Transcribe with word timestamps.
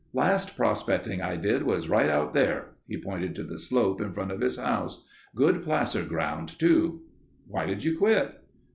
"Last 0.13 0.57
prospecting 0.57 1.21
I 1.21 1.35
did 1.35 1.61
was 1.61 1.87
right 1.87 2.09
out 2.09 2.33
there." 2.33 2.71
He 2.87 2.99
pointed 2.99 3.35
to 3.35 3.43
the 3.43 3.59
slope 3.59 4.01
in 4.01 4.13
front 4.13 4.31
of 4.31 4.41
his 4.41 4.57
house. 4.57 5.05
"Good 5.35 5.61
placer 5.61 6.03
ground 6.03 6.57
too." 6.57 7.03
"Why 7.45 7.67
did 7.67 7.83
you 7.83 7.95
quit?" 7.95 8.33